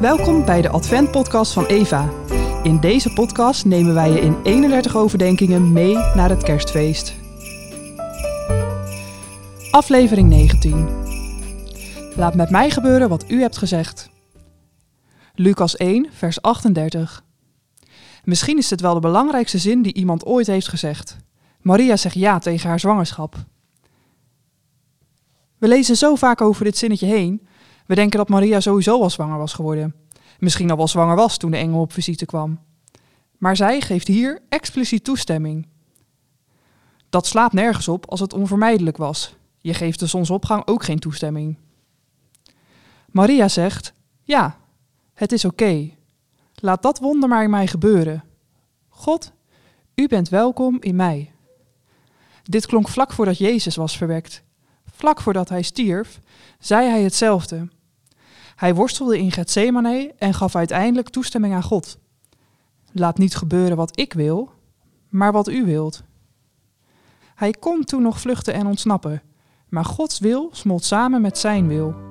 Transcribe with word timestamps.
Welkom 0.00 0.44
bij 0.44 0.62
de 0.62 0.68
Advent-podcast 0.68 1.52
van 1.52 1.66
Eva. 1.66 2.10
In 2.62 2.80
deze 2.80 3.12
podcast 3.12 3.64
nemen 3.64 3.94
wij 3.94 4.10
je 4.10 4.20
in 4.20 4.42
31 4.42 4.96
overdenkingen 4.96 5.72
mee 5.72 5.94
naar 5.94 6.28
het 6.28 6.42
kerstfeest. 6.42 7.14
Aflevering 9.70 10.28
19. 10.28 10.88
Laat 12.16 12.34
met 12.34 12.50
mij 12.50 12.70
gebeuren 12.70 13.08
wat 13.08 13.30
u 13.30 13.40
hebt 13.40 13.56
gezegd. 13.56 14.10
Lucas 15.34 15.76
1, 15.76 16.08
vers 16.12 16.42
38. 16.42 17.24
Misschien 18.24 18.58
is 18.58 18.70
het 18.70 18.80
wel 18.80 18.94
de 18.94 19.00
belangrijkste 19.00 19.58
zin 19.58 19.82
die 19.82 19.94
iemand 19.94 20.24
ooit 20.24 20.46
heeft 20.46 20.68
gezegd. 20.68 21.16
Maria 21.60 21.96
zegt 21.96 22.14
ja 22.14 22.38
tegen 22.38 22.68
haar 22.68 22.80
zwangerschap. 22.80 23.36
We 25.58 25.68
lezen 25.68 25.96
zo 25.96 26.14
vaak 26.14 26.40
over 26.40 26.64
dit 26.64 26.76
zinnetje 26.76 27.06
heen. 27.06 27.46
We 27.90 27.96
denken 27.96 28.18
dat 28.18 28.28
Maria 28.28 28.60
sowieso 28.60 29.02
al 29.02 29.10
zwanger 29.10 29.38
was 29.38 29.52
geworden. 29.52 29.94
Misschien 30.38 30.70
al 30.70 30.76
wel 30.76 30.88
zwanger 30.88 31.16
was 31.16 31.36
toen 31.36 31.50
de 31.50 31.56
engel 31.56 31.80
op 31.80 31.92
visite 31.92 32.26
kwam. 32.26 32.60
Maar 33.38 33.56
zij 33.56 33.80
geeft 33.80 34.06
hier 34.06 34.42
expliciet 34.48 35.04
toestemming. 35.04 35.66
Dat 37.08 37.26
slaat 37.26 37.52
nergens 37.52 37.88
op 37.88 38.10
als 38.10 38.20
het 38.20 38.32
onvermijdelijk 38.32 38.96
was. 38.96 39.36
Je 39.58 39.74
geeft 39.74 39.98
de 39.98 40.06
zonsopgang 40.06 40.66
ook 40.66 40.82
geen 40.82 40.98
toestemming. 40.98 41.56
Maria 43.10 43.48
zegt: 43.48 43.92
Ja, 44.22 44.58
het 45.14 45.32
is 45.32 45.44
oké. 45.44 45.90
Laat 46.54 46.82
dat 46.82 46.98
wonder 46.98 47.28
maar 47.28 47.42
in 47.42 47.50
mij 47.50 47.66
gebeuren. 47.66 48.24
God, 48.88 49.32
u 49.94 50.08
bent 50.08 50.28
welkom 50.28 50.76
in 50.80 50.96
mij. 50.96 51.32
Dit 52.42 52.66
klonk 52.66 52.88
vlak 52.88 53.12
voordat 53.12 53.38
Jezus 53.38 53.76
was 53.76 53.96
verwekt. 53.96 54.42
Vlak 54.84 55.20
voordat 55.20 55.48
hij 55.48 55.62
stierf, 55.62 56.20
zei 56.58 56.88
hij 56.88 57.02
hetzelfde. 57.02 57.68
Hij 58.60 58.74
worstelde 58.74 59.18
in 59.18 59.32
Gethsemane 59.32 60.14
en 60.18 60.34
gaf 60.34 60.56
uiteindelijk 60.56 61.08
toestemming 61.08 61.54
aan 61.54 61.62
God. 61.62 61.98
Laat 62.92 63.18
niet 63.18 63.36
gebeuren 63.36 63.76
wat 63.76 63.98
ik 63.98 64.12
wil, 64.12 64.50
maar 65.08 65.32
wat 65.32 65.48
u 65.48 65.64
wilt. 65.64 66.02
Hij 67.34 67.50
kon 67.50 67.84
toen 67.84 68.02
nog 68.02 68.20
vluchten 68.20 68.54
en 68.54 68.66
ontsnappen, 68.66 69.22
maar 69.68 69.84
Gods 69.84 70.18
wil 70.18 70.48
smolt 70.52 70.84
samen 70.84 71.20
met 71.20 71.38
zijn 71.38 71.68
wil. 71.68 72.09